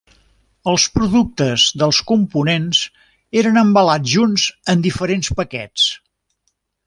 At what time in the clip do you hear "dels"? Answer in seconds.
1.81-1.99